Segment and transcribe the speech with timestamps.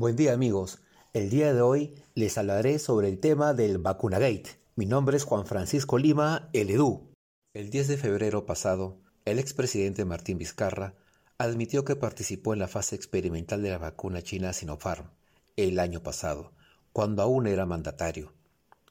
[0.00, 0.78] Buen día amigos,
[1.12, 4.58] el día de hoy les hablaré sobre el tema del Vacunagate.
[4.74, 7.12] Mi nombre es Juan Francisco Lima, el EDU.
[7.52, 10.94] El 10 de febrero pasado, el expresidente Martín Vizcarra
[11.36, 15.10] admitió que participó en la fase experimental de la vacuna china Sinopharm
[15.56, 16.54] el año pasado,
[16.94, 18.32] cuando aún era mandatario.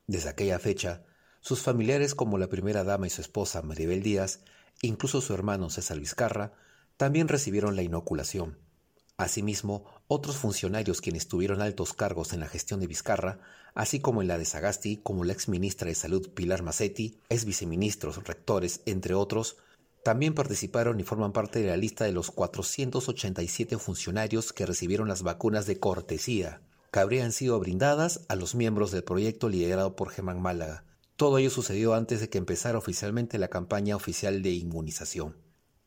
[0.06, 1.06] Desde aquella fecha,
[1.42, 4.42] sus familiares como la primera dama y su esposa Maribel Díaz,
[4.84, 6.54] incluso su hermano César Vizcarra,
[6.98, 8.60] también recibieron la inoculación.
[9.18, 13.40] Asimismo, otros funcionarios quienes tuvieron altos cargos en la gestión de Vizcarra,
[13.76, 17.46] así como en la de Sagasti, como la ex ministra de Salud Pilar Massetti, ex
[17.46, 19.58] viceministros, rectores, entre otros,
[20.04, 25.22] también participaron y forman parte de la lista de los 487 funcionarios que recibieron las
[25.22, 30.42] vacunas de cortesía, que habrían sido brindadas a los miembros del proyecto liderado por Germán
[30.42, 30.86] Málaga.
[31.18, 35.36] Todo ello sucedió antes de que empezara oficialmente la campaña oficial de inmunización.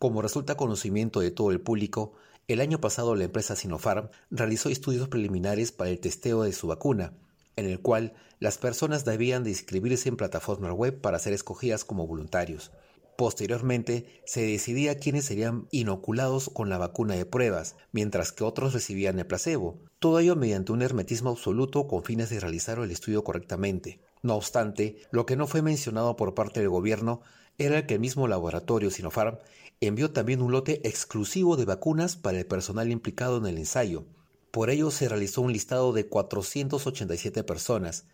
[0.02, 2.15] Como resulta conocimiento de todo el público,
[2.48, 7.12] el año pasado la empresa Sinopharm realizó estudios preliminares para el testeo de su vacuna,
[7.55, 12.09] en el cual las personas debían de inscribirse en plataformas web para ser escogidas como
[12.09, 12.73] voluntarios.
[13.16, 19.21] Posteriormente, se decidía quiénes serían inoculados con la vacuna de pruebas, mientras que otros recibían
[19.21, 19.79] el placebo.
[20.01, 24.01] Todo ello mediante un hermetismo absoluto con fines de realizar el estudio correctamente.
[24.23, 27.23] No obstante, lo que no fue mencionado por parte del gobierno
[27.59, 29.38] era que el mismo laboratorio Sinopharm
[29.80, 34.06] envió también un lote exclusivo de vacunas para el personal implicado en el ensayo.
[34.52, 38.04] Por ello se realizó un listado de 487 personas,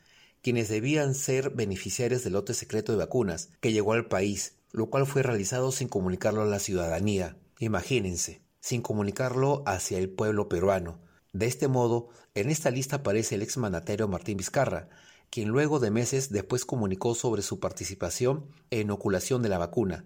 [0.40, 5.06] quienes debían ser beneficiarios del lote secreto de vacunas que llegó al país, lo cual
[5.06, 7.36] fue realizado sin comunicarlo a la ciudadanía.
[7.58, 11.00] Imagínense, sin comunicarlo hacia el pueblo peruano.
[11.32, 14.88] De este modo, en esta lista aparece el ex mandatario Martín Vizcarra,
[15.30, 20.04] quien luego de meses después comunicó sobre su participación en inoculación de la vacuna,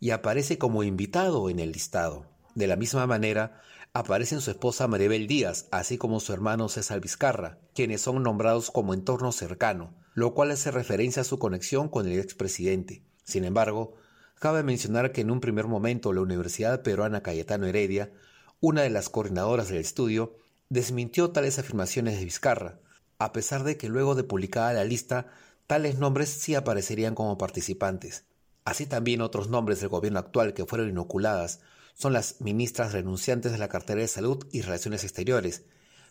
[0.00, 2.26] y aparece como invitado en el listado.
[2.54, 3.60] De la misma manera,
[3.92, 8.94] aparecen su esposa Maribel Díaz, así como su hermano César Vizcarra, quienes son nombrados como
[8.94, 13.02] entorno cercano, lo cual hace referencia a su conexión con el expresidente.
[13.24, 13.94] Sin embargo,
[14.38, 18.12] cabe mencionar que en un primer momento la Universidad Peruana Cayetano Heredia,
[18.60, 20.36] una de las coordinadoras del estudio,
[20.68, 22.80] desmintió tales afirmaciones de Vizcarra,
[23.20, 25.26] a pesar de que luego de publicada la lista,
[25.66, 28.24] tales nombres sí aparecerían como participantes.
[28.64, 31.60] Así también otros nombres del gobierno actual que fueron inoculadas
[31.94, 35.64] son las ministras renunciantes de la cartera de Salud y Relaciones Exteriores,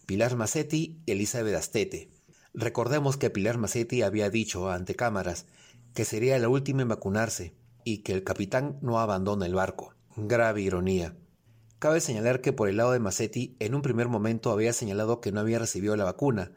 [0.06, 2.12] Pilar Massetti y Elizabeth Astete.
[2.53, 5.47] Recordemos que Pilar Massetti había dicho ante cámaras
[5.96, 9.96] que sería la última en vacunarse y que el capitán no abandona el barco.
[10.16, 11.16] Grave ironía.
[11.80, 15.31] Cabe señalar que por el lado de Massetti en un primer momento había señalado que
[15.31, 16.52] no había recibido la vacuna,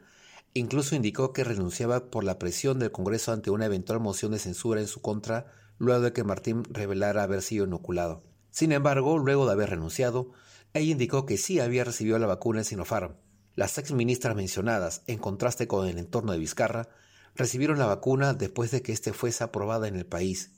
[0.55, 4.81] Incluso indicó que renunciaba por la presión del Congreso ante una eventual moción de censura
[4.81, 5.47] en su contra
[5.79, 8.23] luego de que Martín revelara haber sido inoculado.
[8.51, 10.31] Sin embargo, luego de haber renunciado,
[10.73, 13.15] ella indicó que sí había recibido la vacuna en Sinopharm.
[13.55, 16.89] Las ex ministras mencionadas, en contraste con el entorno de Vizcarra,
[17.35, 20.51] recibieron la vacuna después de que éste fuese aprobada en el país.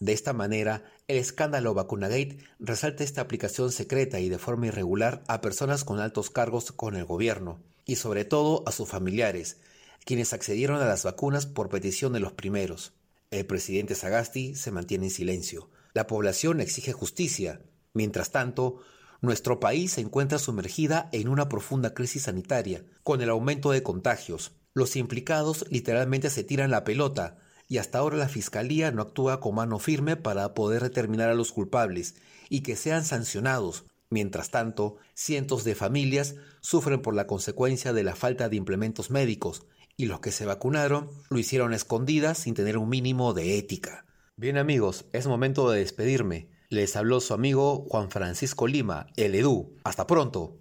[0.00, 5.42] De esta manera, el escándalo Vacunagate resalta esta aplicación secreta y de forma irregular a
[5.42, 9.58] personas con altos cargos con el gobierno, y sobre todo a sus familiares,
[10.06, 12.92] quienes accedieron a las vacunas por petición de los primeros.
[13.30, 15.68] El presidente Sagasti se mantiene en silencio.
[15.92, 17.60] La población exige justicia.
[17.92, 18.80] Mientras tanto,
[19.20, 24.52] nuestro país se encuentra sumergida en una profunda crisis sanitaria, con el aumento de contagios.
[24.72, 27.36] Los implicados literalmente se tiran la pelota,
[27.70, 31.52] y hasta ahora la Fiscalía no actúa con mano firme para poder determinar a los
[31.52, 32.16] culpables
[32.50, 38.16] y que sean sancionados, Mientras tanto, cientos de familias sufren por la consecuencia de la
[38.16, 39.66] falta de implementos médicos
[39.96, 44.04] y los que se vacunaron lo hicieron escondidas sin tener un mínimo de ética.
[44.36, 46.48] Bien amigos, es momento de despedirme.
[46.70, 49.76] Les habló su amigo Juan Francisco Lima, el Edu.
[49.84, 50.56] Hasta pronto.